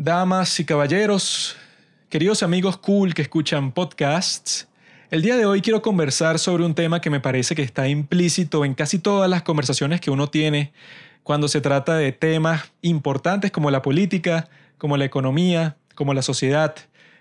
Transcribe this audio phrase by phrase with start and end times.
[0.00, 1.58] damas y caballeros,
[2.08, 4.66] queridos amigos cool que escuchan podcasts,
[5.10, 8.64] el día de hoy quiero conversar sobre un tema que me parece que está implícito
[8.64, 10.72] en casi todas las conversaciones que uno tiene
[11.22, 16.74] cuando se trata de temas importantes como la política, como la economía, como la sociedad,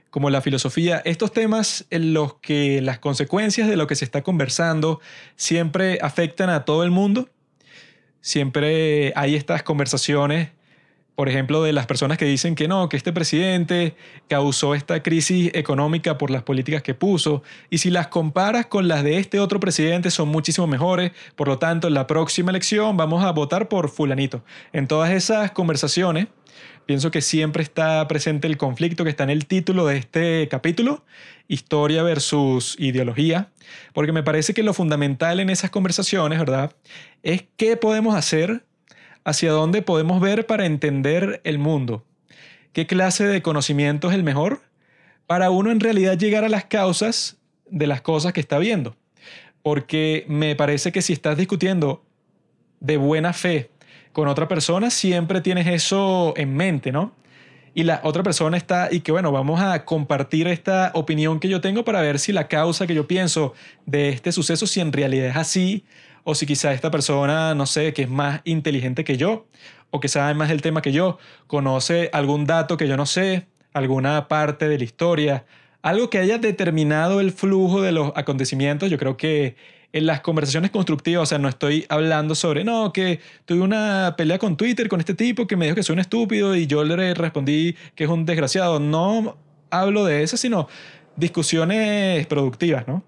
[0.09, 4.21] como la filosofía, estos temas en los que las consecuencias de lo que se está
[4.21, 5.01] conversando
[5.35, 7.27] siempre afectan a todo el mundo.
[8.21, 10.51] Siempre hay estas conversaciones
[11.19, 13.93] por ejemplo, de las personas que dicen que no, que este presidente
[14.29, 19.03] causó esta crisis económica por las políticas que puso, y si las comparas con las
[19.03, 23.21] de este otro presidente son muchísimo mejores, por lo tanto, en la próxima elección vamos
[23.25, 24.45] a votar por fulanito.
[24.71, 26.27] En todas esas conversaciones,
[26.85, 31.03] pienso que siempre está presente el conflicto que está en el título de este capítulo,
[31.49, 33.51] historia versus ideología,
[33.91, 36.71] porque me parece que lo fundamental en esas conversaciones, ¿verdad?
[37.23, 38.63] Es qué podemos hacer
[39.23, 42.03] hacia dónde podemos ver para entender el mundo.
[42.73, 44.61] ¿Qué clase de conocimiento es el mejor?
[45.27, 47.37] Para uno en realidad llegar a las causas
[47.69, 48.95] de las cosas que está viendo.
[49.61, 52.03] Porque me parece que si estás discutiendo
[52.79, 53.71] de buena fe
[54.13, 57.13] con otra persona, siempre tienes eso en mente, ¿no?
[57.75, 61.61] Y la otra persona está, y que bueno, vamos a compartir esta opinión que yo
[61.61, 63.53] tengo para ver si la causa que yo pienso
[63.85, 65.85] de este suceso, si en realidad es así
[66.23, 69.47] o si quizá esta persona, no sé, que es más inteligente que yo,
[69.91, 71.17] o que sabe más del tema que yo,
[71.47, 75.45] conoce algún dato que yo no sé, alguna parte de la historia,
[75.81, 79.55] algo que haya determinado el flujo de los acontecimientos, yo creo que
[79.91, 84.37] en las conversaciones constructivas, o sea, no estoy hablando sobre, no, que tuve una pelea
[84.37, 87.13] con Twitter con este tipo que me dijo que soy un estúpido y yo le
[87.13, 88.79] respondí que es un desgraciado.
[88.79, 89.37] No
[89.71, 90.67] hablo de eso, sino
[91.15, 93.03] discusiones productivas, ¿no?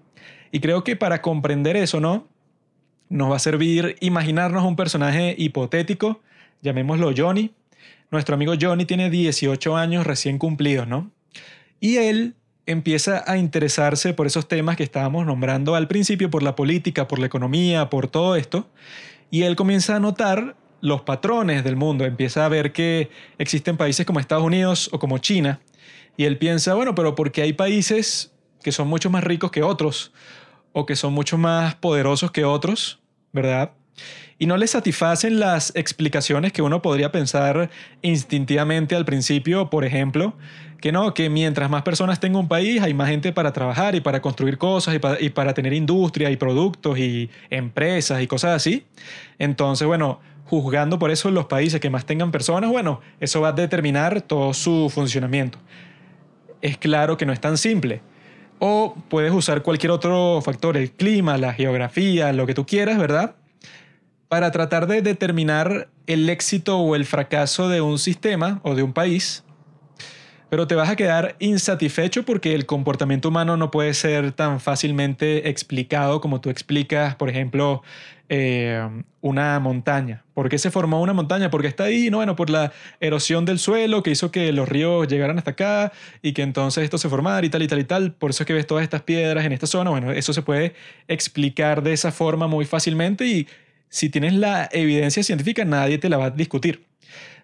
[0.50, 2.28] Y creo que para comprender eso, ¿no?
[3.12, 6.22] Nos va a servir imaginarnos un personaje hipotético,
[6.62, 7.52] llamémoslo Johnny.
[8.10, 11.10] Nuestro amigo Johnny tiene 18 años recién cumplidos, ¿no?
[11.78, 16.56] Y él empieza a interesarse por esos temas que estábamos nombrando al principio, por la
[16.56, 18.70] política, por la economía, por todo esto.
[19.30, 24.06] Y él comienza a notar los patrones del mundo, empieza a ver que existen países
[24.06, 25.60] como Estados Unidos o como China.
[26.16, 28.32] Y él piensa, bueno, pero ¿por qué hay países
[28.62, 30.14] que son mucho más ricos que otros?
[30.72, 33.01] O que son mucho más poderosos que otros
[33.32, 33.72] ¿verdad?
[34.38, 37.70] Y no le satisfacen las explicaciones que uno podría pensar
[38.00, 40.34] instintivamente al principio, por ejemplo,
[40.80, 44.00] que no, que mientras más personas tenga un país, hay más gente para trabajar y
[44.00, 48.56] para construir cosas y para, y para tener industria y productos y empresas y cosas
[48.56, 48.84] así.
[49.38, 53.52] Entonces, bueno, juzgando por eso los países que más tengan personas, bueno, eso va a
[53.52, 55.58] determinar todo su funcionamiento.
[56.60, 58.02] Es claro que no es tan simple.
[58.64, 63.34] O puedes usar cualquier otro factor, el clima, la geografía, lo que tú quieras, ¿verdad?
[64.28, 68.92] Para tratar de determinar el éxito o el fracaso de un sistema o de un
[68.92, 69.42] país
[70.52, 75.48] pero te vas a quedar insatisfecho porque el comportamiento humano no puede ser tan fácilmente
[75.48, 77.82] explicado como tú explicas, por ejemplo,
[78.34, 78.88] eh,
[79.20, 80.24] una montaña.
[80.32, 81.50] ¿Por qué se formó una montaña?
[81.50, 85.06] Porque está ahí, no, bueno, por la erosión del suelo que hizo que los ríos
[85.06, 88.14] llegaran hasta acá y que entonces esto se formara y tal y tal y tal.
[88.14, 89.90] Por eso es que ves todas estas piedras en esta zona.
[89.90, 90.72] Bueno, eso se puede
[91.08, 93.48] explicar de esa forma muy fácilmente y
[93.90, 96.86] si tienes la evidencia científica nadie te la va a discutir.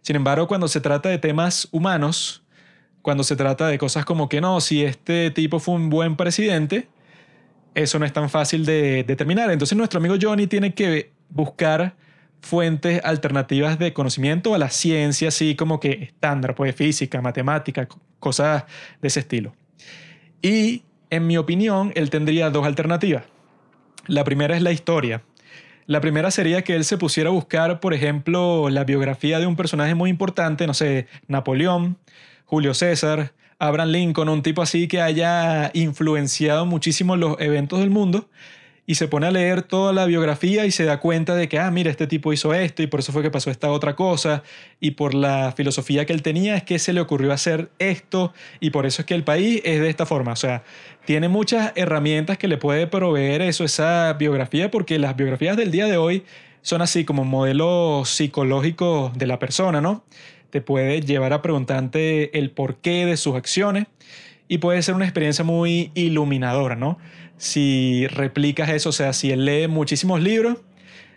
[0.01, 2.45] Sin embargo, cuando se trata de temas humanos,
[3.03, 6.89] cuando se trata de cosas como que no, si este tipo fue un buen presidente,
[7.75, 9.51] eso no es tan fácil de determinar.
[9.51, 11.95] Entonces nuestro amigo Johnny tiene que buscar
[12.41, 18.65] fuentes alternativas de conocimiento a la ciencia, así como que estándar, pues física, matemática, cosas
[19.01, 19.55] de ese estilo.
[20.43, 23.25] Y en mi opinión, él tendría dos alternativas.
[24.07, 25.23] La primera es la historia.
[25.87, 29.57] La primera sería que él se pusiera a buscar, por ejemplo, la biografía de un
[29.57, 31.97] personaje muy importante, no sé, Napoleón,
[32.45, 38.29] Julio César, Abraham Lincoln, un tipo así que haya influenciado muchísimo los eventos del mundo
[38.89, 41.71] y se pone a leer toda la biografía y se da cuenta de que, ah,
[41.71, 44.43] mira, este tipo hizo esto y por eso fue que pasó esta otra cosa
[44.81, 48.71] y por la filosofía que él tenía es que se le ocurrió hacer esto y
[48.71, 50.33] por eso es que el país es de esta forma.
[50.33, 50.63] O sea,
[51.05, 55.85] tiene muchas herramientas que le puede proveer eso, esa biografía, porque las biografías del día
[55.85, 56.25] de hoy
[56.63, 60.03] son así como modelos psicológicos de la persona, ¿no?
[60.51, 63.87] Te puede llevar a preguntarte el porqué de sus acciones
[64.49, 66.99] y puede ser una experiencia muy iluminadora, ¿no?
[67.37, 70.59] Si replicas eso, o sea, si él lee muchísimos libros,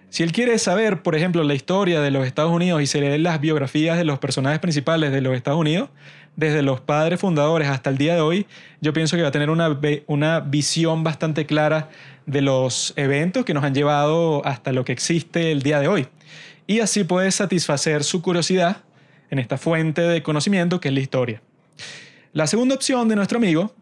[0.09, 3.17] si él quiere saber, por ejemplo, la historia de los Estados Unidos y se lee
[3.17, 5.89] las biografías de los personajes principales de los Estados Unidos,
[6.35, 8.45] desde los padres fundadores hasta el día de hoy,
[8.81, 11.89] yo pienso que va a tener una, una visión bastante clara
[12.25, 16.07] de los eventos que nos han llevado hasta lo que existe el día de hoy.
[16.67, 18.83] Y así puede satisfacer su curiosidad
[19.31, 21.41] en esta fuente de conocimiento que es la historia.
[22.33, 23.73] La segunda opción de nuestro amigo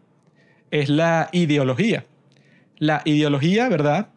[0.70, 2.06] es la ideología.
[2.78, 4.08] La ideología, ¿verdad?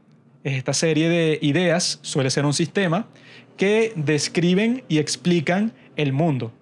[0.43, 3.07] Es esta serie de ideas, suele ser un sistema,
[3.57, 6.53] que describen y explican el mundo.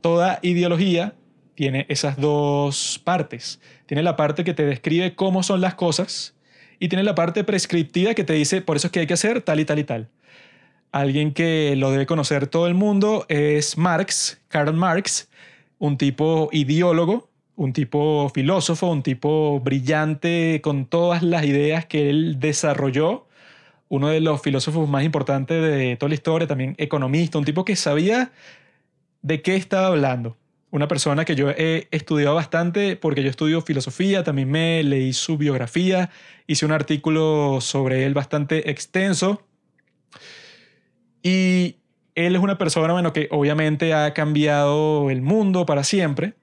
[0.00, 1.14] Toda ideología
[1.54, 3.60] tiene esas dos partes.
[3.86, 6.34] Tiene la parte que te describe cómo son las cosas
[6.78, 9.42] y tiene la parte prescriptiva que te dice por eso es que hay que hacer
[9.42, 10.08] tal y tal y tal.
[10.92, 15.30] Alguien que lo debe conocer todo el mundo es Marx, Karl Marx,
[15.78, 22.38] un tipo ideólogo, un tipo filósofo, un tipo brillante con todas las ideas que él
[22.38, 23.26] desarrolló,
[23.88, 27.74] uno de los filósofos más importantes de toda la historia, también economista, un tipo que
[27.74, 28.30] sabía
[29.22, 30.36] de qué estaba hablando.
[30.70, 35.38] Una persona que yo he estudiado bastante porque yo estudio filosofía, también me leí su
[35.38, 36.10] biografía,
[36.46, 39.42] hice un artículo sobre él bastante extenso
[41.22, 41.76] y
[42.14, 46.34] él es una persona, bueno, que obviamente ha cambiado el mundo para siempre.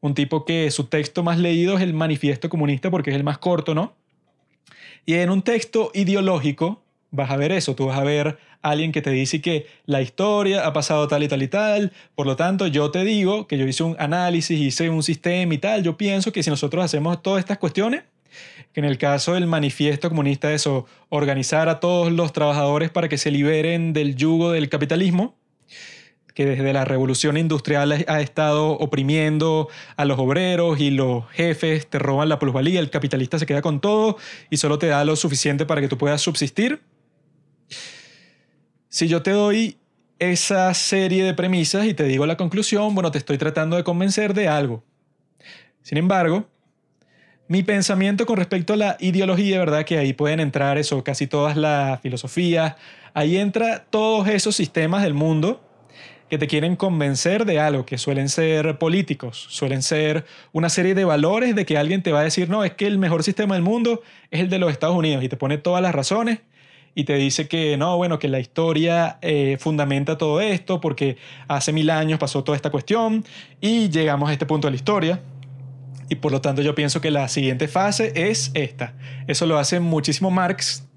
[0.00, 3.38] Un tipo que su texto más leído es el Manifiesto Comunista porque es el más
[3.38, 3.94] corto, ¿no?
[5.06, 8.90] Y en un texto ideológico vas a ver eso, tú vas a ver a alguien
[8.90, 12.36] que te dice que la historia ha pasado tal y tal y tal, por lo
[12.36, 15.96] tanto yo te digo que yo hice un análisis, hice un sistema y tal, yo
[15.96, 18.04] pienso que si nosotros hacemos todas estas cuestiones,
[18.72, 23.18] que en el caso del manifiesto comunista eso, organizar a todos los trabajadores para que
[23.18, 25.36] se liberen del yugo del capitalismo,
[26.34, 31.98] que desde la revolución industrial ha estado oprimiendo a los obreros y los jefes te
[31.98, 34.16] roban la plusvalía, el capitalista se queda con todo
[34.48, 36.80] y solo te da lo suficiente para que tú puedas subsistir.
[38.88, 39.78] Si yo te doy
[40.18, 44.34] esa serie de premisas y te digo la conclusión, bueno, te estoy tratando de convencer
[44.34, 44.84] de algo.
[45.82, 46.48] Sin embargo,
[47.52, 49.84] mi pensamiento con respecto a la ideología, ¿verdad?
[49.84, 52.76] Que ahí pueden entrar eso, casi todas las filosofías,
[53.12, 55.60] ahí entra todos esos sistemas del mundo
[56.30, 61.04] que te quieren convencer de algo, que suelen ser políticos, suelen ser una serie de
[61.04, 63.62] valores de que alguien te va a decir, no, es que el mejor sistema del
[63.62, 64.00] mundo
[64.30, 66.38] es el de los Estados Unidos y te pone todas las razones
[66.94, 71.18] y te dice que no, bueno, que la historia eh, fundamenta todo esto porque
[71.48, 73.26] hace mil años pasó toda esta cuestión
[73.60, 75.20] y llegamos a este punto de la historia
[76.08, 78.94] y por lo tanto yo pienso que la siguiente fase es esta.
[79.26, 80.88] Eso lo hace muchísimo Marx.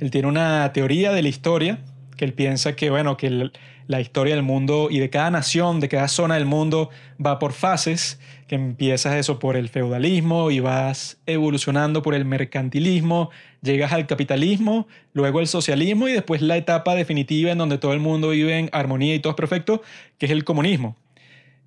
[0.00, 1.78] Él tiene una teoría de la historia
[2.16, 3.50] que él piensa que, bueno, que
[3.86, 6.90] la historia del mundo y de cada nación, de cada zona del mundo
[7.24, 8.18] va por fases,
[8.48, 13.30] que empiezas eso por el feudalismo y vas evolucionando por el mercantilismo,
[13.62, 18.00] llegas al capitalismo, luego el socialismo y después la etapa definitiva en donde todo el
[18.00, 19.82] mundo vive en armonía y todo es perfecto,
[20.18, 20.96] que es el comunismo.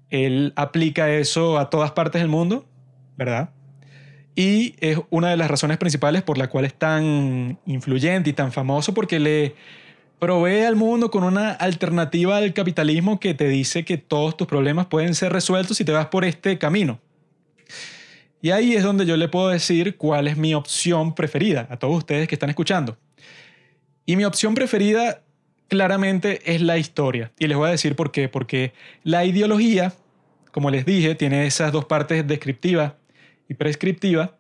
[0.10, 2.66] Él aplica eso a todas partes del mundo,
[3.18, 3.52] ¿verdad?
[4.36, 8.52] Y es una de las razones principales por la cual es tan influyente y tan
[8.52, 9.56] famoso, porque le
[10.20, 14.88] provee al mundo con una alternativa al capitalismo que te dice que todos tus problemas
[14.88, 17.00] pueden ser resueltos si te vas por este camino.
[18.42, 21.98] Y ahí es donde yo le puedo decir cuál es mi opción preferida a todos
[21.98, 22.98] ustedes que están escuchando.
[24.06, 25.22] Y mi opción preferida
[25.70, 27.32] claramente es la historia.
[27.40, 28.28] Y les voy a decir por qué.
[28.28, 28.74] Porque
[29.04, 29.94] la ideología,
[30.52, 32.98] como les dije, tiene esas dos partes descriptiva
[33.48, 34.36] y prescriptiva.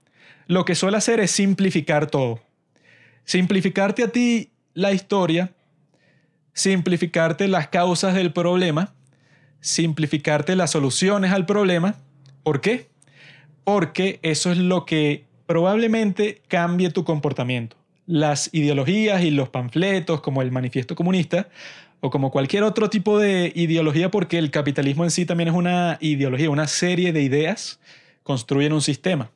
[0.47, 2.41] Lo que suele hacer es simplificar todo.
[3.23, 5.53] Simplificarte a ti la historia,
[6.53, 8.93] simplificarte las causas del problema,
[9.61, 11.95] simplificarte las soluciones al problema.
[12.43, 12.89] ¿Por qué?
[13.63, 17.78] Porque eso es lo que probablemente cambie tu comportamiento
[18.09, 21.47] las ideologías y los panfletos como el manifiesto comunista
[21.99, 25.99] o como cualquier otro tipo de ideología porque el capitalismo en sí también es una
[26.01, 27.79] ideología, una serie de ideas
[28.23, 29.29] construyen un sistema.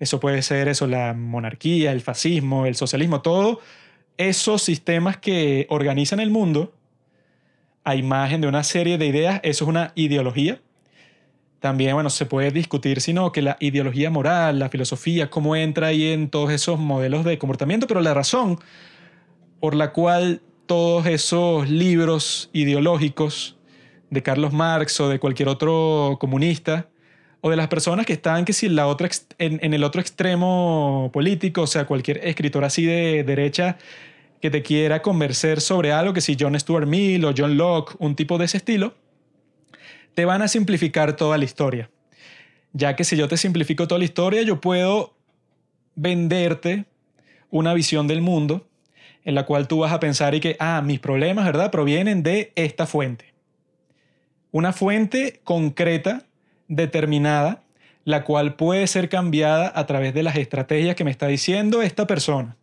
[0.00, 3.60] Eso puede ser eso, la monarquía, el fascismo, el socialismo, todo
[4.16, 6.72] esos sistemas que organizan el mundo
[7.84, 10.58] a imagen de una serie de ideas, eso es una ideología
[11.60, 16.12] también, bueno, se puede discutir, sino que la ideología moral, la filosofía, cómo entra ahí
[16.12, 18.58] en todos esos modelos de comportamiento, pero la razón
[19.60, 23.56] por la cual todos esos libros ideológicos
[24.10, 26.88] de Carlos Marx o de cualquier otro comunista,
[27.40, 29.08] o de las personas que están que si la otra
[29.38, 33.78] en, en, el otro extremo político, o sea, cualquier escritor así de derecha
[34.40, 38.14] que te quiera convencer sobre algo, que si John Stuart Mill o John Locke, un
[38.16, 38.94] tipo de ese estilo,
[40.16, 41.90] te van a simplificar toda la historia.
[42.72, 45.14] Ya que si yo te simplifico toda la historia, yo puedo
[45.94, 46.86] venderte
[47.50, 48.66] una visión del mundo
[49.26, 51.70] en la cual tú vas a pensar y que, ah, mis problemas, ¿verdad?
[51.70, 53.34] Provienen de esta fuente.
[54.52, 56.24] Una fuente concreta,
[56.66, 57.62] determinada,
[58.04, 62.06] la cual puede ser cambiada a través de las estrategias que me está diciendo esta
[62.06, 62.56] persona.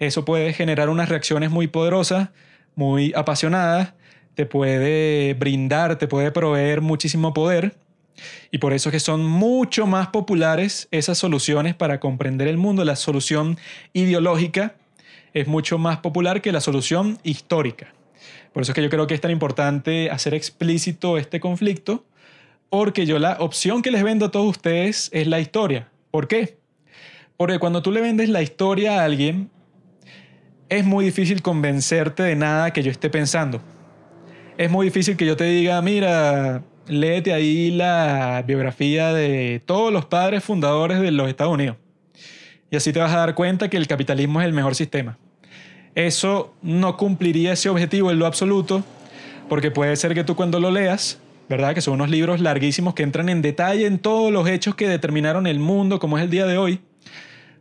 [0.00, 2.30] Eso puede generar unas reacciones muy poderosas,
[2.74, 3.94] muy apasionadas,
[4.34, 7.76] te puede brindar, te puede proveer muchísimo poder.
[8.50, 12.84] Y por eso es que son mucho más populares esas soluciones para comprender el mundo.
[12.84, 13.58] La solución
[13.92, 14.74] ideológica
[15.32, 17.94] es mucho más popular que la solución histórica.
[18.52, 22.04] Por eso es que yo creo que es tan importante hacer explícito este conflicto,
[22.68, 25.88] porque yo la opción que les vendo a todos ustedes es la historia.
[26.10, 26.58] ¿Por qué?
[27.36, 29.50] Porque cuando tú le vendes la historia a alguien,
[30.68, 33.62] es muy difícil convencerte de nada que yo esté pensando.
[34.60, 40.04] Es muy difícil que yo te diga, mira, léete ahí la biografía de todos los
[40.04, 41.78] padres fundadores de los Estados Unidos.
[42.70, 45.16] Y así te vas a dar cuenta que el capitalismo es el mejor sistema.
[45.94, 48.84] Eso no cumpliría ese objetivo en lo absoluto,
[49.48, 51.74] porque puede ser que tú cuando lo leas, ¿verdad?
[51.74, 55.46] Que son unos libros larguísimos que entran en detalle en todos los hechos que determinaron
[55.46, 56.80] el mundo como es el día de hoy.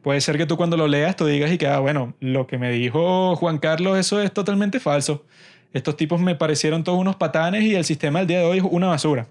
[0.02, 2.58] Puede ser que tú cuando lo leas tú digas y que, ah, bueno, lo que
[2.58, 5.24] me dijo Juan Carlos, eso es totalmente falso.
[5.74, 8.64] Estos tipos me parecieron todos unos patanes y el sistema del día de hoy es
[8.64, 9.28] una basura.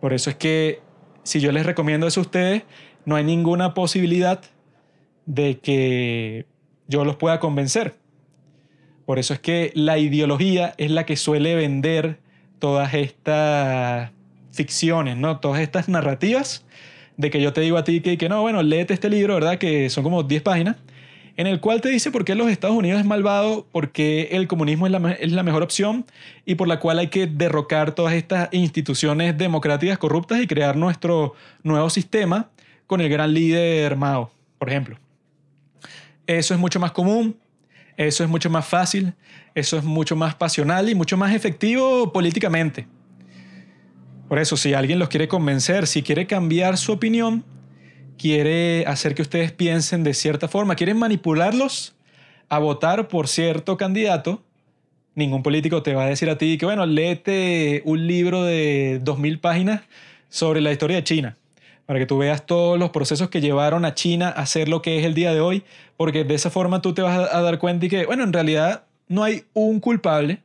[0.00, 0.80] Por eso es que
[1.22, 2.62] si yo les recomiendo eso a ustedes,
[3.04, 4.40] no hay ninguna posibilidad
[5.26, 6.46] de que
[6.88, 7.94] yo los pueda convencer.
[9.06, 12.18] Por eso es que la ideología es la que suele vender
[12.58, 14.10] todas estas
[14.52, 15.38] ficciones, ¿no?
[15.38, 16.64] Todas estas narrativas
[17.16, 19.58] de que yo te digo a ti que, que no, bueno, léete este libro, ¿verdad?
[19.58, 20.76] Que son como 10 páginas,
[21.36, 24.48] en el cual te dice por qué los Estados Unidos es malvado, por qué el
[24.48, 26.04] comunismo es la, es la mejor opción
[26.44, 31.34] y por la cual hay que derrocar todas estas instituciones democráticas corruptas y crear nuestro
[31.62, 32.50] nuevo sistema
[32.86, 34.98] con el gran líder Mao, por ejemplo.
[36.26, 37.36] Eso es mucho más común,
[37.96, 39.14] eso es mucho más fácil,
[39.54, 42.86] eso es mucho más pasional y mucho más efectivo políticamente.
[44.28, 47.44] Por eso, si alguien los quiere convencer, si quiere cambiar su opinión,
[48.20, 51.94] quiere hacer que ustedes piensen de cierta forma, quieren manipularlos
[52.50, 54.42] a votar por cierto candidato,
[55.14, 59.40] ningún político te va a decir a ti que, bueno, léete un libro de 2.000
[59.40, 59.80] páginas
[60.28, 61.36] sobre la historia de China
[61.86, 64.98] para que tú veas todos los procesos que llevaron a China a ser lo que
[64.98, 65.64] es el día de hoy,
[65.96, 68.84] porque de esa forma tú te vas a dar cuenta y que, bueno, en realidad
[69.08, 70.40] no hay un culpable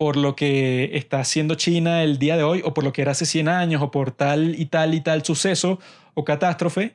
[0.00, 3.12] por lo que está haciendo China el día de hoy, o por lo que era
[3.12, 5.78] hace 100 años, o por tal y tal y tal suceso
[6.14, 6.94] o catástrofe.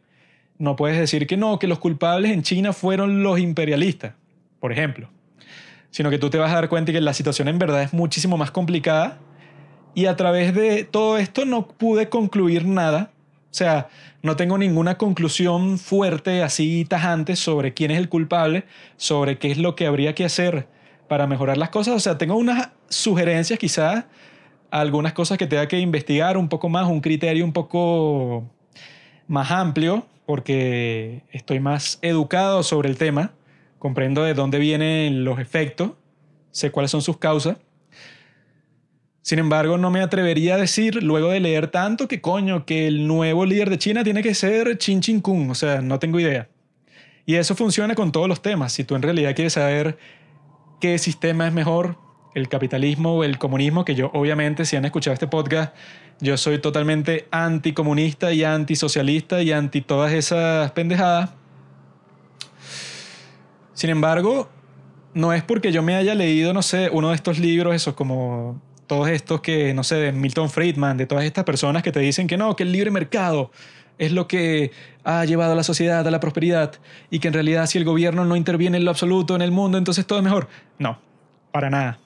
[0.57, 4.15] No puedes decir que no, que los culpables en China fueron los imperialistas,
[4.59, 5.07] por ejemplo.
[5.91, 8.37] Sino que tú te vas a dar cuenta que la situación en verdad es muchísimo
[8.37, 9.19] más complicada.
[9.93, 13.11] Y a través de todo esto no pude concluir nada
[13.55, 13.87] o sea,
[14.21, 18.65] no tengo ninguna conclusión fuerte, así tajante, sobre quién es el culpable,
[18.97, 20.67] sobre qué es lo que habría que hacer
[21.07, 21.95] para mejorar las cosas.
[21.95, 24.05] O sea, tengo unas sugerencias quizás,
[24.71, 28.49] algunas cosas que tenga que investigar un poco más, un criterio un poco
[29.27, 33.33] más amplio, porque estoy más educado sobre el tema,
[33.79, 35.91] comprendo de dónde vienen los efectos,
[36.51, 37.57] sé cuáles son sus causas.
[39.21, 43.07] Sin embargo, no me atrevería a decir, luego de leer tanto, que coño, que el
[43.07, 45.49] nuevo líder de China tiene que ser Chin Chin Kung.
[45.49, 46.47] O sea, no tengo idea.
[47.25, 48.73] Y eso funciona con todos los temas.
[48.73, 49.97] Si tú en realidad quieres saber
[50.79, 51.97] qué sistema es mejor,
[52.35, 55.73] el capitalismo o el comunismo, que yo obviamente, si han escuchado este podcast,
[56.19, 61.31] yo soy totalmente anticomunista y antisocialista y anti todas esas pendejadas.
[63.73, 64.49] Sin embargo,
[65.13, 68.61] no es porque yo me haya leído, no sé, uno de estos libros, esos como
[68.85, 72.27] todos estos que, no sé, de Milton Friedman, de todas estas personas que te dicen
[72.27, 73.51] que no, que el libre mercado
[73.97, 74.71] es lo que
[75.05, 76.73] ha llevado a la sociedad a la prosperidad
[77.09, 79.77] y que en realidad si el gobierno no interviene en lo absoluto en el mundo,
[79.77, 80.49] entonces todo es mejor.
[80.77, 80.99] No,
[81.51, 81.99] para nada.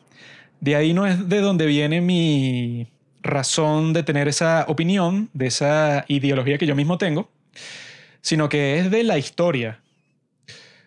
[0.59, 2.87] De ahí no es de donde viene mi
[3.21, 7.29] razón de tener esa opinión, de esa ideología que yo mismo tengo,
[8.21, 9.81] sino que es de la historia.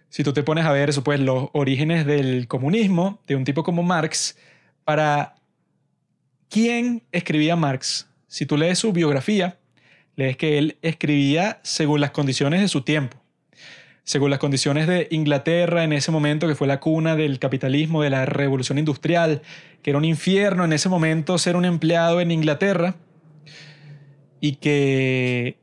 [0.09, 3.63] Si tú te pones a ver eso, pues los orígenes del comunismo, de un tipo
[3.63, 4.37] como Marx,
[4.85, 5.37] para
[6.53, 8.07] ¿Quién escribía Marx?
[8.27, 9.57] Si tú lees su biografía,
[10.17, 13.22] lees que él escribía según las condiciones de su tiempo,
[14.05, 18.11] según las condiciones de Inglaterra en ese momento, que fue la cuna del capitalismo, de
[18.11, 19.43] la revolución industrial,
[19.83, 22.97] que era un infierno en ese momento ser un empleado en Inglaterra,
[24.41, 25.57] y que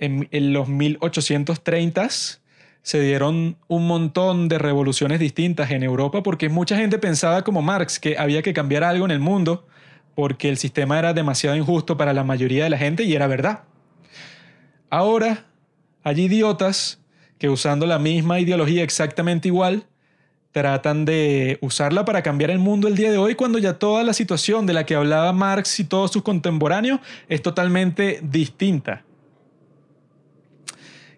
[0.00, 2.40] en, los 1830s
[2.82, 8.00] se dieron un montón de revoluciones distintas en Europa porque mucha gente pensaba como Marx
[8.00, 9.66] que había que cambiar algo en el mundo
[10.16, 13.62] porque el sistema era demasiado injusto para la mayoría de la gente y era verdad.
[14.90, 15.46] Ahora
[16.02, 17.03] hay idiotas
[17.38, 19.86] que usando la misma ideología exactamente igual,
[20.54, 24.12] tratan de usarla para cambiar el mundo el día de hoy cuando ya toda la
[24.12, 29.02] situación de la que hablaba Marx y todos sus contemporáneos es totalmente distinta.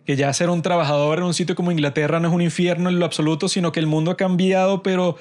[0.07, 2.99] Que ya ser un trabajador en un sitio como Inglaterra no es un infierno en
[2.99, 5.19] lo absoluto, sino que el mundo ha cambiado, pero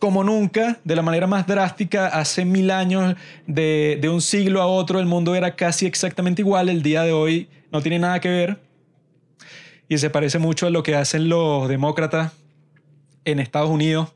[0.00, 3.14] como nunca, de la manera más drástica, hace mil años,
[3.46, 7.12] de, de un siglo a otro, el mundo era casi exactamente igual, el día de
[7.12, 8.67] hoy no tiene nada que ver.
[9.88, 12.32] Y se parece mucho a lo que hacen los demócratas
[13.24, 14.14] en Estados Unidos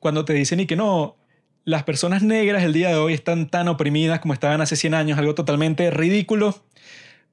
[0.00, 1.16] cuando te dicen y que no,
[1.64, 5.18] las personas negras el día de hoy están tan oprimidas como estaban hace 100 años,
[5.18, 6.62] algo totalmente ridículo,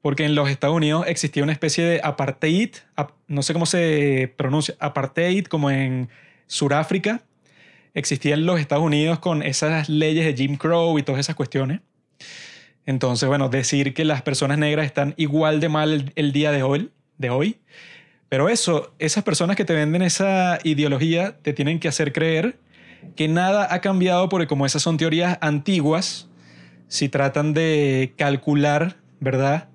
[0.02, 2.72] porque en los Estados Unidos existía una especie de apartheid,
[3.28, 6.10] no sé cómo se pronuncia, apartheid como en
[6.48, 7.22] Sudáfrica,
[7.94, 11.80] existía en los Estados Unidos con esas leyes de Jim Crow y todas esas cuestiones.
[12.86, 16.92] Entonces, bueno, decir que las personas negras están igual de mal el, día de hoy,
[17.18, 17.60] de hoy,
[18.30, 22.58] pero eso, esas personas que te venden esa ideología te tienen que hacer creer
[23.16, 26.28] que nada ha cambiado porque como esas son teorías antiguas,
[26.88, 29.70] si tratan de calcular, ¿verdad?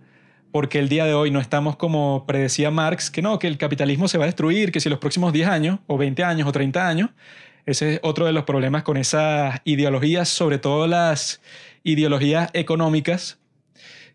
[0.52, 4.09] Porque el día de hoy no estamos como predecía Marx, que no, que el capitalismo
[4.09, 6.88] se va a destruir, que si los próximos 10 años, o 20 años, o 30
[6.88, 7.11] años,
[7.66, 11.40] ese es otro de los problemas con esas ideologías, sobre todo las
[11.85, 13.38] ideologías económicas,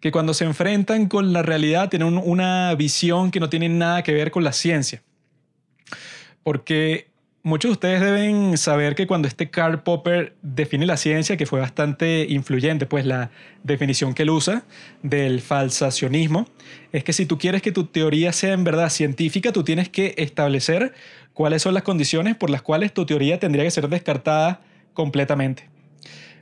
[0.06, 4.14] que cuando se enfrentan con la realidad tienen una visión que no tiene nada que
[4.14, 5.02] ver con la ciencia.
[6.44, 7.08] Porque
[7.42, 11.60] Muchos de ustedes deben saber que cuando este Karl Popper define la ciencia, que fue
[11.60, 13.30] bastante influyente, pues la
[13.64, 14.64] definición que él usa
[15.04, 16.48] del falsacionismo,
[16.92, 20.16] es que si tú quieres que tu teoría sea en verdad científica, tú tienes que
[20.18, 20.94] establecer
[21.34, 24.62] cuáles son las condiciones por las cuales tu teoría tendría que ser descartada
[24.94, 25.70] completamente.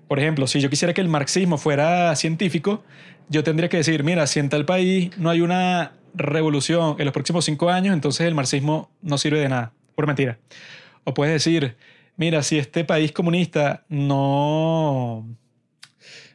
[0.07, 2.83] Por ejemplo, si yo quisiera que el marxismo fuera científico,
[3.29, 7.13] yo tendría que decir, mira, si en tal país no hay una revolución en los
[7.13, 9.73] próximos cinco años, entonces el marxismo no sirve de nada.
[9.95, 10.39] Por mentira.
[11.03, 11.75] O puedes decir,
[12.15, 15.27] mira, si este país comunista no,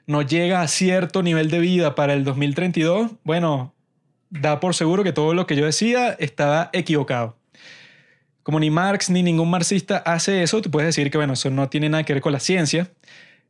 [0.06, 3.74] no llega a cierto nivel de vida para el 2032, bueno,
[4.30, 7.36] da por seguro que todo lo que yo decía estaba equivocado.
[8.42, 11.68] Como ni Marx ni ningún marxista hace eso, tú puedes decir que bueno, eso no
[11.68, 12.90] tiene nada que ver con la ciencia.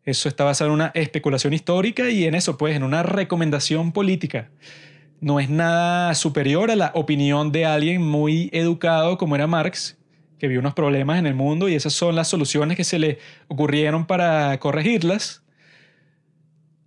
[0.04, 4.50] Eso está basado en una especulación histórica y en eso, pues, en una recomendación política.
[5.20, 9.98] No es nada superior a la opinión de alguien muy educado como era Marx,
[10.38, 13.18] que vio unos problemas en el mundo y esas son las soluciones que se le
[13.48, 15.42] ocurrieron para corregirlas.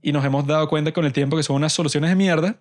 [0.02, 2.56] Y nos hemos dado cuenta con el tiempo que son unas soluciones de mierda.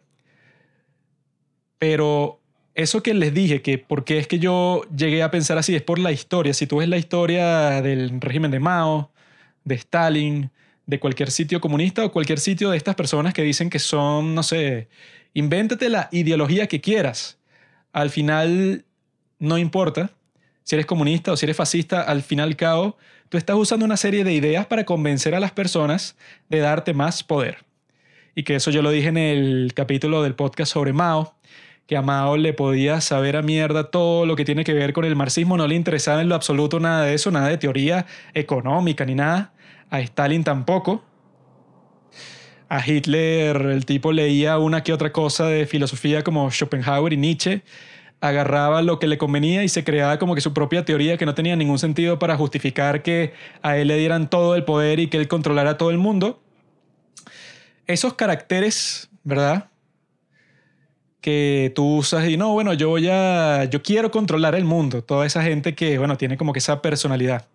[1.78, 2.40] Pero
[2.74, 5.82] eso que les dije, que por qué es que yo llegué a pensar así, es
[5.82, 6.52] por la historia.
[6.52, 9.12] Si tú ves la historia del régimen de Mao,
[9.64, 10.51] de Stalin,
[10.87, 14.42] de cualquier sitio comunista o cualquier sitio de estas personas que dicen que son, no
[14.42, 14.88] sé,
[15.35, 17.38] invéntate la ideología que quieras.
[17.92, 18.85] Al final
[19.38, 20.11] no importa
[20.64, 22.96] si eres comunista o si eres fascista, al fin y al cabo,
[23.29, 26.16] tú estás usando una serie de ideas para convencer a las personas
[26.49, 27.64] de darte más poder.
[28.35, 31.35] Y que eso yo lo dije en el capítulo del podcast sobre Mao,
[31.90, 35.16] que Mao le podía saber a mierda todo lo que tiene que ver con el
[35.16, 39.16] marxismo, no le interesaba en lo absoluto nada de eso, nada de teoría económica ni
[39.16, 39.53] nada.
[39.90, 41.03] A Stalin tampoco.
[42.68, 47.62] A Hitler el tipo leía una que otra cosa de filosofía como Schopenhauer y Nietzsche,
[48.20, 51.35] agarraba lo que le convenía y se creaba como que su propia teoría que no
[51.35, 55.16] tenía ningún sentido para justificar que a él le dieran todo el poder y que
[55.16, 56.40] él controlara todo el mundo.
[57.88, 59.69] Esos caracteres, ¿verdad?
[61.20, 65.02] Que tú usas y no, bueno, yo voy a, yo quiero controlar el mundo.
[65.02, 67.46] Toda esa gente que, bueno, tiene como que esa personalidad.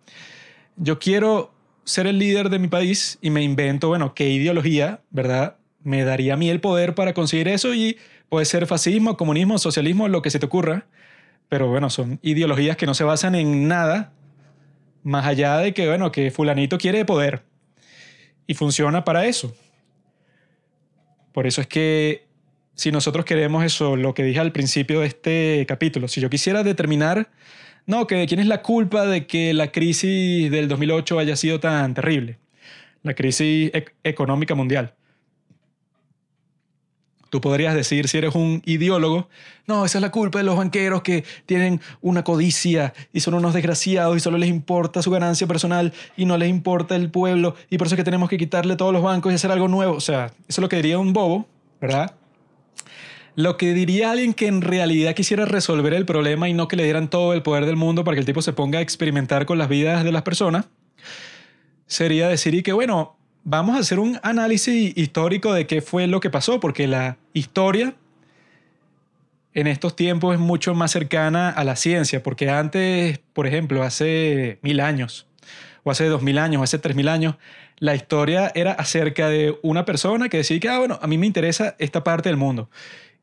[0.76, 1.52] Yo quiero
[1.84, 5.56] ser el líder de mi país y me invento, bueno, qué ideología, ¿verdad?
[5.82, 7.96] Me daría a mí el poder para conseguir eso y
[8.28, 10.86] Puede ser fascismo, comunismo, socialismo, lo que se te ocurra,
[11.48, 14.12] pero bueno, son ideologías que no se basan en nada
[15.04, 17.44] más allá de que, bueno, que fulanito quiere poder
[18.48, 19.54] y funciona para eso.
[21.32, 22.25] Por eso es que
[22.76, 26.62] si nosotros queremos eso, lo que dije al principio de este capítulo, si yo quisiera
[26.62, 27.30] determinar,
[27.86, 31.94] no, que quién es la culpa de que la crisis del 2008 haya sido tan
[31.94, 32.38] terrible,
[33.02, 33.72] la crisis
[34.04, 34.94] económica mundial.
[37.30, 39.28] Tú podrías decir, si eres un ideólogo,
[39.66, 43.54] no, esa es la culpa de los banqueros que tienen una codicia y son unos
[43.54, 47.78] desgraciados y solo les importa su ganancia personal y no les importa el pueblo y
[47.78, 49.94] por eso es que tenemos que quitarle todos los bancos y hacer algo nuevo.
[49.94, 51.46] O sea, eso es lo que diría un bobo,
[51.80, 52.14] ¿verdad?
[53.36, 56.84] Lo que diría alguien que en realidad quisiera resolver el problema y no que le
[56.84, 59.58] dieran todo el poder del mundo para que el tipo se ponga a experimentar con
[59.58, 60.64] las vidas de las personas,
[61.86, 66.18] sería decir y que, bueno, vamos a hacer un análisis histórico de qué fue lo
[66.20, 67.94] que pasó, porque la historia
[69.52, 74.58] en estos tiempos es mucho más cercana a la ciencia, porque antes, por ejemplo, hace
[74.62, 75.26] mil años,
[75.82, 77.36] o hace dos mil años, o hace tres mil años,
[77.78, 81.26] la historia era acerca de una persona que decía que, ah, bueno, a mí me
[81.26, 82.70] interesa esta parte del mundo.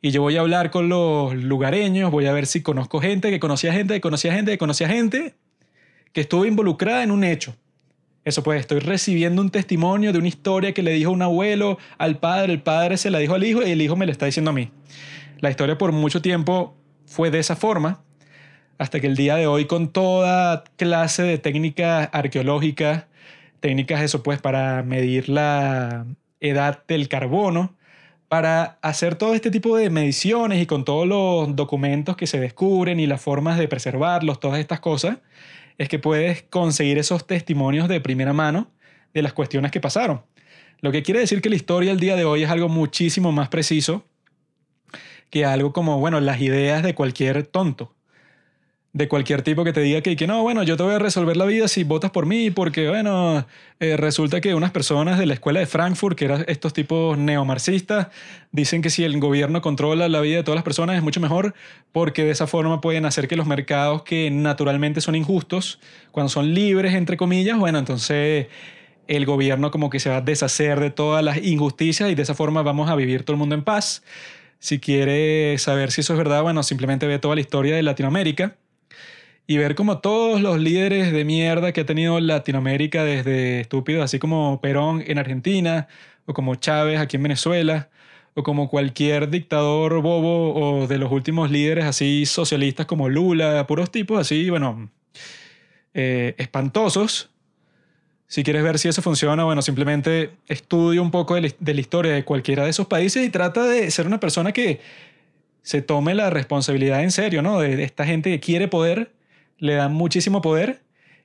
[0.05, 3.39] Y yo voy a hablar con los lugareños, voy a ver si conozco gente que
[3.39, 5.35] conocía gente, que conocía gente, que conocía gente,
[6.11, 7.55] que estuvo involucrada en un hecho.
[8.25, 12.19] Eso pues, estoy recibiendo un testimonio de una historia que le dijo un abuelo al
[12.19, 14.51] padre, el padre se la dijo al hijo y el hijo me lo está diciendo
[14.51, 14.71] a mí.
[15.39, 18.03] La historia por mucho tiempo fue de esa forma,
[18.79, 23.05] hasta que el día de hoy con toda clase de técnicas arqueológicas,
[23.61, 26.05] técnicas eso pues para medir la
[26.41, 27.73] edad del carbono,
[28.33, 32.99] para hacer todo este tipo de mediciones y con todos los documentos que se descubren
[32.99, 35.17] y las formas de preservarlos, todas estas cosas,
[35.77, 38.71] es que puedes conseguir esos testimonios de primera mano
[39.13, 40.23] de las cuestiones que pasaron.
[40.81, 43.49] Lo que quiere decir que la historia el día de hoy es algo muchísimo más
[43.49, 44.03] preciso
[45.29, 47.92] que algo como, bueno, las ideas de cualquier tonto
[48.93, 51.35] de cualquier tipo que te diga que, que no, bueno, yo te voy a resolver
[51.35, 53.43] la vida si votas por mí, porque, bueno,
[53.79, 58.09] eh, resulta que unas personas de la escuela de Frankfurt, que eran estos tipos neomarxistas,
[58.51, 61.55] dicen que si el gobierno controla la vida de todas las personas es mucho mejor,
[61.91, 65.79] porque de esa forma pueden hacer que los mercados que naturalmente son injustos,
[66.11, 68.45] cuando son libres, entre comillas, bueno, entonces
[69.07, 72.35] el gobierno como que se va a deshacer de todas las injusticias y de esa
[72.35, 74.03] forma vamos a vivir todo el mundo en paz.
[74.59, 78.55] Si quiere saber si eso es verdad, bueno, simplemente ve toda la historia de Latinoamérica
[79.45, 84.19] y ver como todos los líderes de mierda que ha tenido Latinoamérica desde estúpidos, así
[84.19, 85.87] como Perón en Argentina,
[86.25, 87.89] o como Chávez aquí en Venezuela,
[88.35, 93.91] o como cualquier dictador bobo o de los últimos líderes así socialistas como Lula, puros
[93.91, 94.89] tipos así, bueno,
[95.93, 97.29] eh, espantosos.
[98.27, 101.81] Si quieres ver si eso funciona, bueno, simplemente estudia un poco de la, de la
[101.81, 104.79] historia de cualquiera de esos países y trata de ser una persona que
[105.61, 107.59] se tome la responsabilidad en serio, ¿no?
[107.59, 109.11] De esta gente que quiere poder
[109.63, 110.81] le dan muchísimo poder.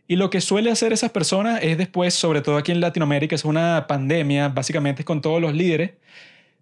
[0.07, 3.45] Y lo que suele hacer esas personas es después, sobre todo aquí en Latinoamérica, es
[3.45, 5.93] una pandemia, básicamente es con todos los líderes,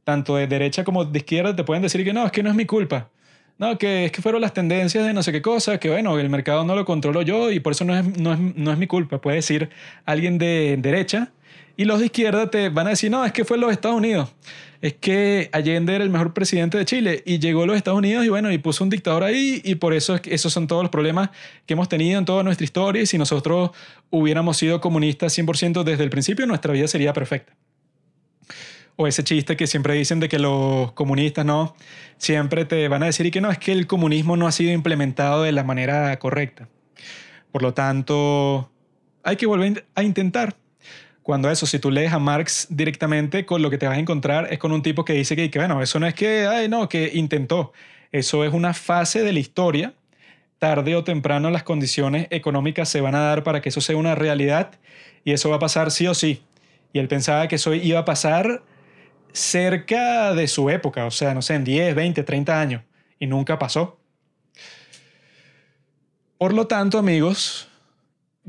[0.02, 2.56] tanto de derecha como de izquierda, te pueden decir que no, es que no es
[2.56, 3.10] mi culpa.
[3.58, 6.30] No, que es que fueron las tendencias de no sé qué cosa, que bueno, el
[6.30, 8.86] mercado no lo controlo yo y por eso no es, no es, no es mi
[8.86, 9.20] culpa.
[9.20, 9.70] Puede decir
[10.06, 11.30] alguien de derecha
[11.76, 14.30] y los de izquierda te van a decir, no, es que fue los Estados Unidos
[14.80, 18.24] es que Allende era el mejor presidente de Chile y llegó a los Estados Unidos
[18.24, 21.30] y bueno, y puso un dictador ahí y por eso esos son todos los problemas
[21.66, 23.70] que hemos tenido en toda nuestra historia y si nosotros
[24.10, 27.54] hubiéramos sido comunistas 100% desde el principio, nuestra vida sería perfecta.
[28.96, 31.74] O ese chiste que siempre dicen de que los comunistas no,
[32.16, 34.72] siempre te van a decir y que no, es que el comunismo no ha sido
[34.72, 36.68] implementado de la manera correcta.
[37.52, 38.70] Por lo tanto,
[39.22, 40.56] hay que volver a intentar
[41.26, 44.46] cuando eso, si tú lees a Marx directamente, con lo que te vas a encontrar
[44.52, 46.88] es con un tipo que dice que, que bueno, eso no es que, ay, no,
[46.88, 47.72] que intentó.
[48.12, 49.92] Eso es una fase de la historia.
[50.60, 54.14] Tarde o temprano las condiciones económicas se van a dar para que eso sea una
[54.14, 54.78] realidad
[55.24, 56.44] y eso va a pasar sí o sí.
[56.92, 58.62] Y él pensaba que eso iba a pasar
[59.32, 62.82] cerca de su época, o sea, no sé, en 10, 20, 30 años.
[63.18, 63.98] Y nunca pasó.
[66.38, 67.68] Por lo tanto, amigos,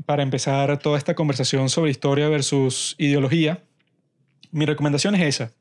[0.06, 3.62] para empezar toda esta conversación sobre historia versus ideología,
[4.50, 5.52] mi recomendación es esa.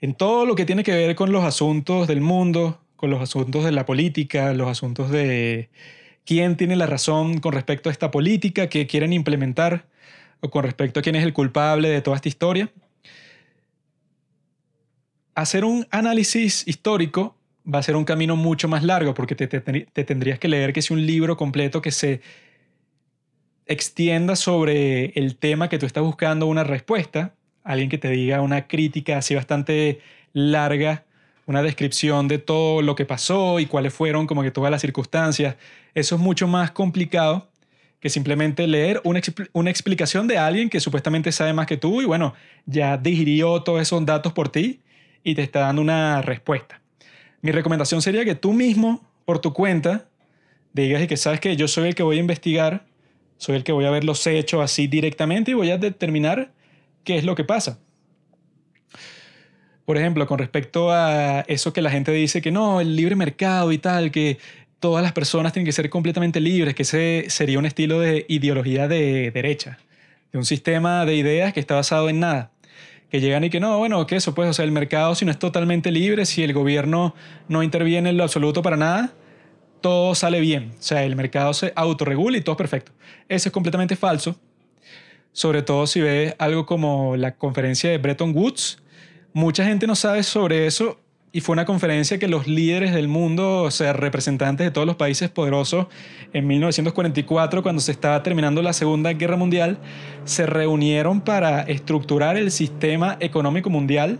[0.00, 3.64] En todo lo que tiene que ver con los asuntos del mundo, con los asuntos
[3.64, 5.70] de la política, los asuntos de
[6.24, 9.86] quién tiene la razón con respecto a esta política que quieren implementar
[10.40, 12.70] o con respecto a quién es el culpable de toda esta historia,
[15.34, 20.04] hacer un análisis histórico va a ser un camino mucho más largo porque te, te
[20.04, 22.20] tendrías que leer que es un libro completo que se
[23.66, 28.66] extienda sobre el tema que tú estás buscando una respuesta, alguien que te diga una
[28.66, 30.00] crítica así bastante
[30.32, 31.04] larga,
[31.46, 35.56] una descripción de todo lo que pasó y cuáles fueron como que todas las circunstancias,
[35.94, 37.48] eso es mucho más complicado
[38.00, 39.20] que simplemente leer una,
[39.52, 42.34] una explicación de alguien que supuestamente sabe más que tú y bueno,
[42.66, 44.80] ya digirió todos esos datos por ti
[45.22, 46.82] y te está dando una respuesta.
[47.40, 50.06] Mi recomendación sería que tú mismo, por tu cuenta,
[50.74, 52.84] digas y que sabes que yo soy el que voy a investigar
[53.44, 56.50] soy el que voy a ver los hechos así directamente y voy a determinar
[57.04, 57.78] qué es lo que pasa.
[59.84, 63.70] Por ejemplo, con respecto a eso que la gente dice que no, el libre mercado
[63.70, 64.38] y tal, que
[64.80, 68.88] todas las personas tienen que ser completamente libres, que ese sería un estilo de ideología
[68.88, 69.78] de derecha,
[70.32, 72.50] de un sistema de ideas que está basado en nada.
[73.10, 75.38] Que llegan y que no, bueno, que eso, pues, o el mercado si no es
[75.38, 77.14] totalmente libre, si el gobierno
[77.48, 79.12] no interviene en lo absoluto para nada,
[79.84, 80.72] todo sale bien.
[80.78, 82.92] O sea, el mercado se autorregula y todo es perfecto.
[83.28, 84.34] Eso es completamente falso.
[85.32, 88.78] Sobre todo si ves algo como la conferencia de Bretton Woods.
[89.34, 90.98] Mucha gente no sabe sobre eso
[91.32, 94.96] y fue una conferencia que los líderes del mundo, o sea, representantes de todos los
[94.96, 95.88] países poderosos,
[96.32, 99.76] en 1944, cuando se estaba terminando la Segunda Guerra Mundial,
[100.24, 104.18] se reunieron para estructurar el sistema económico mundial,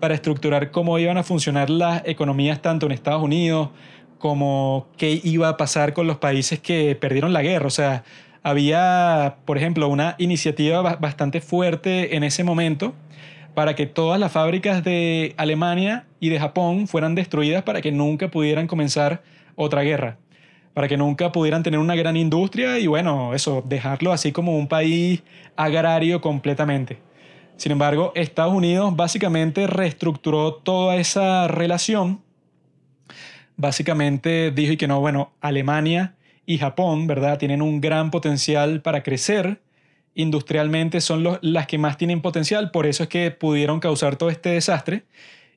[0.00, 3.70] para estructurar cómo iban a funcionar las economías tanto en Estados Unidos,
[4.18, 7.66] como qué iba a pasar con los países que perdieron la guerra.
[7.66, 8.04] O sea,
[8.42, 12.94] había, por ejemplo, una iniciativa bastante fuerte en ese momento
[13.54, 18.28] para que todas las fábricas de Alemania y de Japón fueran destruidas para que nunca
[18.28, 19.22] pudieran comenzar
[19.56, 20.16] otra guerra,
[20.74, 24.68] para que nunca pudieran tener una gran industria y bueno, eso, dejarlo así como un
[24.68, 25.22] país
[25.56, 26.98] agrario completamente.
[27.56, 32.20] Sin embargo, Estados Unidos básicamente reestructuró toda esa relación.
[33.58, 36.14] Básicamente dijo y que no, bueno, Alemania
[36.46, 37.36] y Japón, ¿verdad?
[37.36, 39.60] Tienen un gran potencial para crecer
[40.18, 44.50] industrialmente son las que más tienen potencial, por eso es que pudieron causar todo este
[44.50, 45.04] desastre.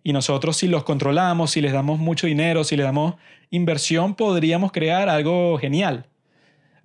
[0.03, 3.15] Y nosotros si los controlamos, si les damos mucho dinero, si les damos
[3.49, 6.05] inversión, podríamos crear algo genial,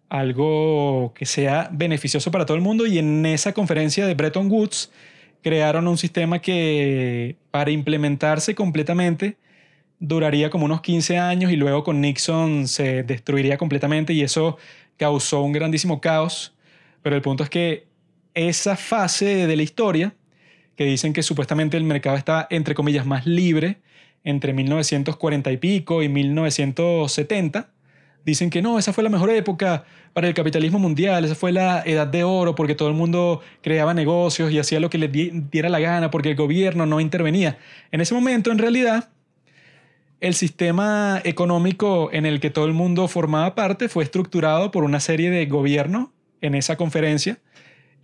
[0.09, 2.87] algo que sea beneficioso para todo el mundo.
[2.87, 4.91] Y en esa conferencia de Bretton Woods
[5.43, 9.37] crearon un sistema que para implementarse completamente
[9.99, 14.59] duraría como unos 15 años y luego con Nixon se destruiría completamente y eso
[14.97, 16.57] causó un grandísimo caos
[17.07, 17.87] pero el punto es que
[18.35, 20.17] esa fase de la historia,
[20.75, 23.79] que dicen que supuestamente el mercado está, entre comillas, más libre
[24.25, 27.71] entre 1940 y pico y 1970,
[28.25, 31.81] dicen que no, esa fue la mejor época para el capitalismo mundial, esa fue la
[31.87, 35.69] edad de oro porque todo el mundo creaba negocios y hacía lo que le diera
[35.69, 37.57] la gana porque el gobierno no intervenía.
[37.93, 39.11] En ese momento, en realidad,
[40.21, 45.01] el sistema económico en el que todo el mundo formaba parte fue estructurado por una
[45.01, 46.09] serie de gobiernos
[46.41, 47.39] en esa conferencia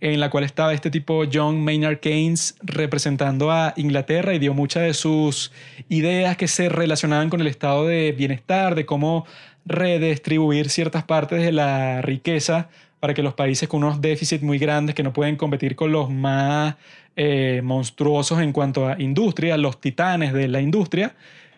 [0.03, 4.83] en la cual estaba este tipo John Maynard Keynes representando a Inglaterra y dio muchas
[4.83, 5.53] de sus
[5.87, 9.25] ideas que se relacionaban con el estado de bienestar, de cómo
[9.65, 12.67] redistribuir ciertas partes de la riqueza
[12.99, 16.09] para que los países con unos déficits muy grandes que no pueden competir con los
[16.09, 16.75] más
[17.15, 21.15] eh, monstruosos en cuanto a industria, los titanes de la industria,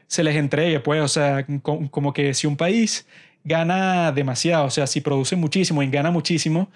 [0.07, 3.07] se les entregue, pues, o sea, como que si un país
[3.43, 6.69] gana demasiado, o sea, si produce muchísimo y gana muchísimo,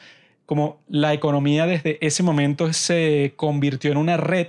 [0.45, 4.47] como la economía desde ese momento se convirtió en una red,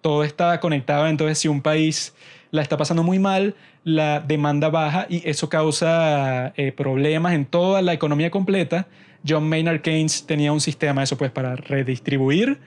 [0.00, 2.14] todo está conectado, entonces si un país
[2.50, 7.82] la está pasando muy mal, la demanda baja y eso causa eh, problemas en toda
[7.82, 8.86] la economía completa.
[9.26, 12.60] John Maynard Keynes tenía un sistema eso pues para redistribuir.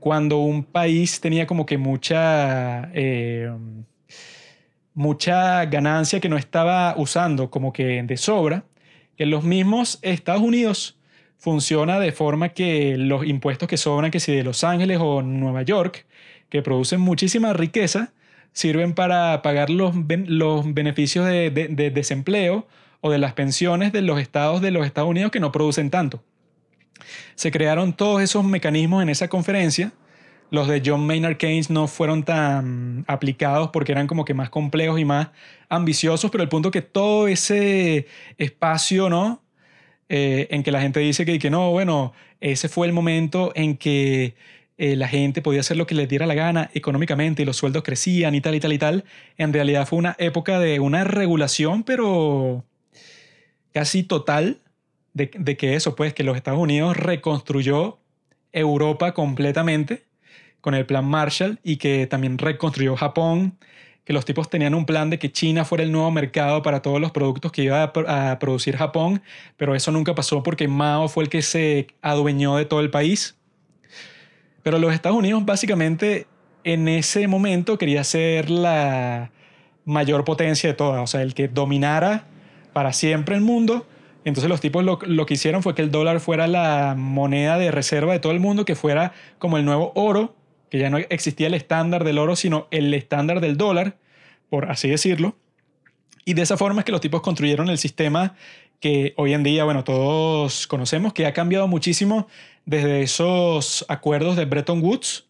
[0.00, 2.90] Cuando un país tenía como que mucha...
[2.94, 3.50] Eh,
[4.98, 8.64] mucha ganancia que no estaba usando como que de sobra,
[9.16, 10.98] que en los mismos Estados Unidos
[11.36, 15.62] funciona de forma que los impuestos que sobran, que si de Los Ángeles o Nueva
[15.62, 16.04] York,
[16.48, 18.12] que producen muchísima riqueza,
[18.52, 19.94] sirven para pagar los,
[20.26, 22.66] los beneficios de, de desempleo
[23.00, 26.24] o de las pensiones de los estados de los Estados Unidos que no producen tanto.
[27.36, 29.92] Se crearon todos esos mecanismos en esa conferencia
[30.50, 34.98] los de John Maynard Keynes no fueron tan aplicados porque eran como que más complejos
[34.98, 35.28] y más
[35.68, 38.06] ambiciosos, pero el punto que todo ese
[38.38, 39.42] espacio, ¿no?
[40.08, 43.76] Eh, en que la gente dice que, que, no, bueno, ese fue el momento en
[43.76, 44.34] que
[44.78, 47.82] eh, la gente podía hacer lo que les diera la gana económicamente y los sueldos
[47.82, 49.04] crecían y tal y tal y tal.
[49.36, 52.64] En realidad fue una época de una regulación, pero
[53.74, 54.60] casi total,
[55.12, 57.98] de, de que eso, pues, que los Estados Unidos reconstruyó
[58.52, 60.07] Europa completamente
[60.60, 63.56] con el plan Marshall y que también reconstruyó Japón,
[64.08, 66.98] que los tipos tenían un plan de que China fuera el nuevo mercado para todos
[66.98, 69.22] los productos que iba a, producir Japón,
[69.58, 73.36] pero eso nunca pasó porque Mao fue el que se adueñó de todo el país.
[74.62, 76.26] Pero los Estados Unidos básicamente
[76.64, 79.30] en ese momento quería ser la
[79.84, 82.24] mayor potencia de todas, o sea, el que dominara
[82.72, 83.86] para siempre el mundo.
[84.24, 87.70] Entonces los tipos lo, lo, que hicieron fue que el dólar fuera la moneda de
[87.70, 90.34] reserva de todo el mundo, que fuera como el nuevo oro,
[90.70, 93.96] que ya no existía el estándar del oro, sino el estándar del dólar,
[94.50, 95.36] por así decirlo.
[96.24, 98.34] Y de esa forma es que los tipos construyeron el sistema
[98.80, 102.28] que hoy en día, bueno, todos conocemos, que ha cambiado muchísimo
[102.64, 105.26] desde esos acuerdos de Bretton Woods.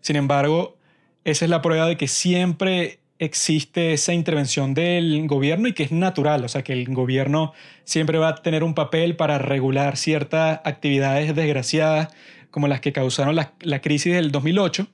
[0.00, 0.76] Sin embargo,
[1.24, 5.92] esa es la prueba de que siempre existe esa intervención del gobierno y que es
[5.92, 7.52] natural, o sea, que el gobierno
[7.84, 12.08] siempre va a tener un papel para regular ciertas actividades desgraciadas
[12.50, 14.86] como las que causaron la, crisis del 2008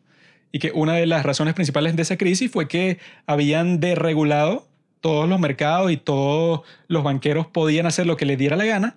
[0.53, 4.69] y que una de las razones principales de esa crisis fue que habían deregulado
[5.01, 8.95] todos los mercados y todos los banqueros podían hacer lo que les diera la gana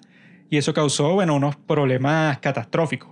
[0.50, 3.10] y eso causó, bueno, unos problemas catastróficos.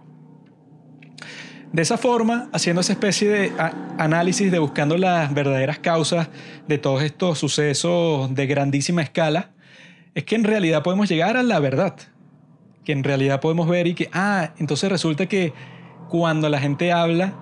[1.74, 3.52] De esa forma, haciendo esa especie de
[3.98, 6.30] análisis de buscando las verdaderas causas
[6.70, 9.52] de todos estos sucesos de grandísima escala,
[10.14, 11.96] es que en realidad podemos llegar a la verdad
[12.86, 15.54] que en realidad podemos ver y que, ah, entonces resulta que
[16.10, 17.36] cuando la gente habla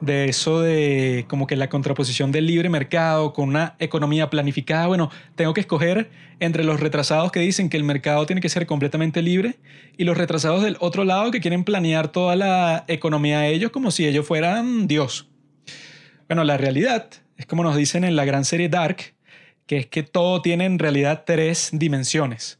[0.00, 4.86] de eso de como que la contraposición del libre mercado con una economía planificada.
[4.86, 6.10] Bueno, tengo que escoger
[6.40, 9.58] entre los retrasados que dicen que el mercado tiene que ser completamente libre
[9.96, 13.90] y los retrasados del otro lado que quieren planear toda la economía de ellos como
[13.90, 15.28] si ellos fueran Dios.
[16.28, 19.14] Bueno, la realidad es como nos dicen en la gran serie Dark,
[19.66, 22.58] que es que todo tiene en realidad tres dimensiones.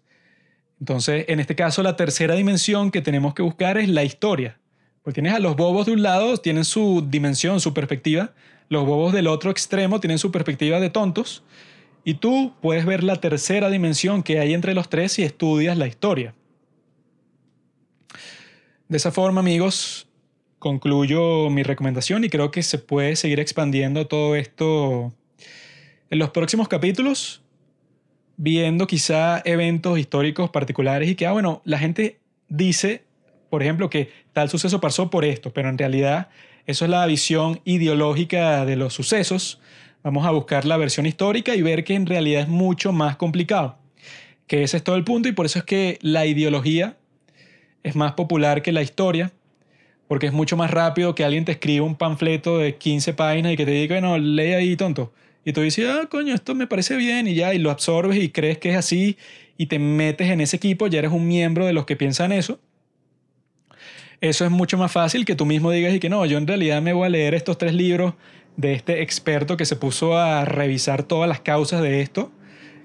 [0.81, 4.59] Entonces, en este caso, la tercera dimensión que tenemos que buscar es la historia.
[5.03, 8.33] Pues tienes a los bobos de un lado, tienen su dimensión, su perspectiva.
[8.69, 11.43] Los bobos del otro extremo tienen su perspectiva de tontos.
[12.05, 15.87] Y tú puedes ver la tercera dimensión que hay entre los tres si estudias la
[15.87, 16.35] historia.
[18.88, 20.09] De esa forma, amigos,
[20.59, 25.12] concluyo mi recomendación y creo que se puede seguir expandiendo todo esto
[26.11, 27.43] en los próximos capítulos,
[28.38, 33.03] viendo quizá eventos históricos particulares y que, ah, bueno, la gente dice
[33.51, 36.29] por ejemplo, que tal suceso pasó por esto, pero en realidad
[36.66, 39.61] eso es la visión ideológica de los sucesos.
[40.03, 43.79] Vamos a buscar la versión histórica y ver que en realidad es mucho más complicado.
[44.46, 46.96] Que ese es todo el punto y por eso es que la ideología
[47.83, 49.33] es más popular que la historia,
[50.09, 53.57] porque es mucho más rápido que alguien te escriba un panfleto de 15 páginas y
[53.57, 55.12] que te diga, no, lee ahí, tonto.
[55.49, 58.29] Y tú dices, ah, coño, esto me parece bien y ya, y lo absorbes y
[58.29, 59.17] crees que es así
[59.57, 62.61] y te metes en ese equipo, ya eres un miembro de los que piensan eso
[64.21, 66.83] eso es mucho más fácil que tú mismo digas y que no, yo en realidad
[66.83, 68.15] me voy a leer estos tres libros
[68.57, 72.33] de este experto que se puso a revisar todas las causas de esto,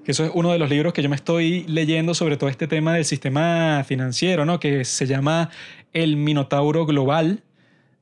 [0.06, 2.68] que eso es uno de los libros que yo me estoy leyendo sobre todo este
[2.68, 4.60] tema del sistema financiero, ¿no?
[4.60, 5.50] que se llama
[5.92, 7.42] El Minotauro Global,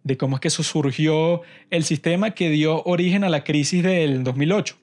[0.04, 4.24] de cómo es que eso surgió el sistema que dio origen a la crisis del
[4.24, 4.76] 2008,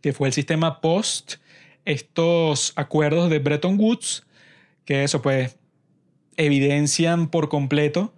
[0.00, 1.34] que fue el sistema post
[1.84, 4.26] estos acuerdos de Bretton Woods,
[4.84, 5.56] que eso pues
[6.36, 8.14] evidencian por completo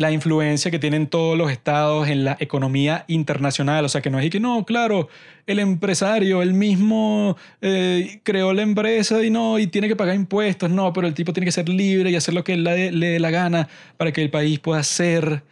[0.00, 3.84] la influencia que tienen todos los estados en la economía internacional.
[3.84, 5.08] O sea, que no es que no, claro,
[5.46, 10.70] el empresario, él mismo eh, creó la empresa y no, y tiene que pagar impuestos,
[10.70, 13.20] no, pero el tipo tiene que ser libre y hacer lo que le, le dé
[13.20, 15.42] la gana para que el país pueda ser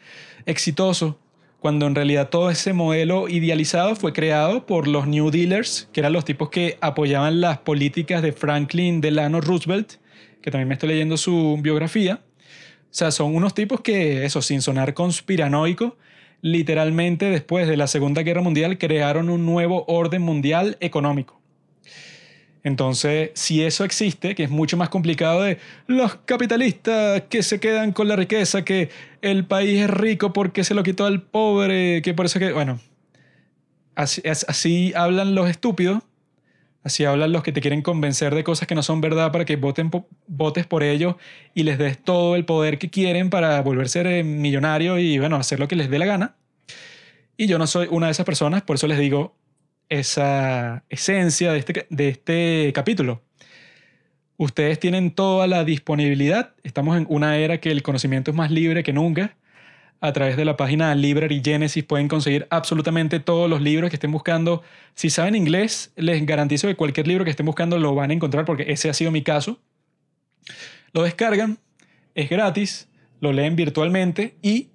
[0.46, 1.18] exitoso.
[1.60, 6.14] Cuando en realidad todo ese modelo idealizado fue creado por los New Dealers, que eran
[6.14, 9.98] los tipos que apoyaban las políticas de Franklin Delano Roosevelt
[10.42, 12.20] que también me estoy leyendo su biografía.
[12.90, 15.96] Sea, son unos tipos que, eso, sin sonar conspiranoico,
[16.40, 21.38] literalmente después de la Segunda Guerra Mundial crearon un nuevo orden mundial económico.
[22.64, 27.92] Entonces, si eso existe, que es mucho más complicado de los capitalistas que se quedan
[27.92, 28.90] con la riqueza, que
[29.22, 32.80] el país es rico porque se lo quitó al pobre, que por eso que, bueno,
[33.94, 36.02] así hablan los estúpidos,
[36.84, 39.56] Así hablan los que te quieren convencer de cosas que no son verdad para que
[39.56, 39.90] voten
[40.26, 41.16] votes por ellos
[41.54, 45.58] y les des todo el poder que quieren para volverse eh, millonario y bueno, hacer
[45.58, 46.36] lo que les dé la gana.
[47.36, 49.36] Y yo no soy una de esas personas, por eso les digo
[49.88, 53.22] esa esencia de este, de este capítulo.
[54.36, 58.84] Ustedes tienen toda la disponibilidad, estamos en una era que el conocimiento es más libre
[58.84, 59.36] que nunca
[60.00, 64.12] a través de la página Library Genesis pueden conseguir absolutamente todos los libros que estén
[64.12, 64.62] buscando.
[64.94, 68.44] Si saben inglés, les garantizo que cualquier libro que estén buscando lo van a encontrar
[68.44, 69.60] porque ese ha sido mi caso.
[70.92, 71.58] Lo descargan,
[72.14, 72.88] es gratis,
[73.20, 74.68] lo leen virtualmente y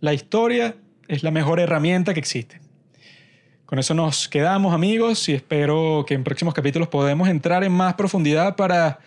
[0.00, 0.76] la historia
[1.08, 2.60] es la mejor herramienta que existe.
[3.64, 7.94] Con eso nos quedamos amigos y espero que en próximos capítulos podamos entrar en más
[7.94, 9.00] profundidad para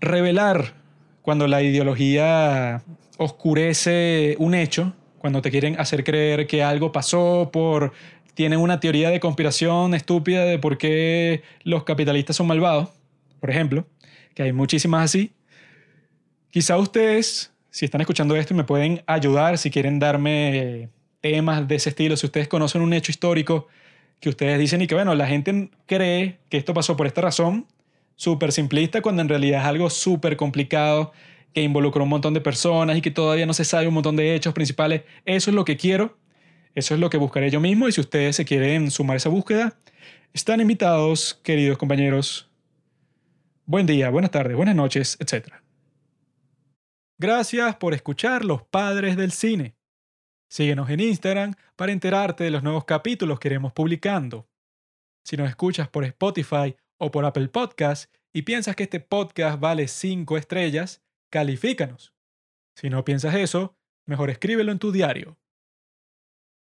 [0.00, 0.83] revelar
[1.24, 2.82] cuando la ideología
[3.16, 7.94] oscurece un hecho, cuando te quieren hacer creer que algo pasó por...
[8.34, 12.90] Tienen una teoría de conspiración estúpida de por qué los capitalistas son malvados,
[13.40, 13.86] por ejemplo,
[14.34, 15.32] que hay muchísimas así.
[16.50, 20.90] Quizá ustedes, si están escuchando esto, me pueden ayudar si quieren darme
[21.22, 23.68] temas de ese estilo, si ustedes conocen un hecho histórico
[24.20, 27.66] que ustedes dicen y que, bueno, la gente cree que esto pasó por esta razón,
[28.16, 31.12] súper simplista cuando en realidad es algo súper complicado
[31.52, 34.34] que involucra un montón de personas y que todavía no se sabe un montón de
[34.34, 35.02] hechos principales.
[35.24, 36.18] Eso es lo que quiero,
[36.74, 39.28] eso es lo que buscaré yo mismo y si ustedes se quieren sumar a esa
[39.28, 39.78] búsqueda,
[40.32, 42.50] están invitados, queridos compañeros.
[43.66, 45.54] Buen día, buenas tardes, buenas noches, etc.
[47.18, 49.76] Gracias por escuchar Los Padres del Cine.
[50.48, 54.48] Síguenos en Instagram para enterarte de los nuevos capítulos que iremos publicando.
[55.24, 59.88] Si nos escuchas por Spotify o por Apple Podcast y piensas que este podcast vale
[59.88, 62.14] 5 estrellas, califícanos.
[62.76, 63.76] Si no piensas eso,
[64.06, 65.38] mejor escríbelo en tu diario.